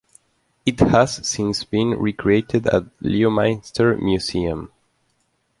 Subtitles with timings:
[0.65, 4.71] It has since been recreated at Leominster Museum.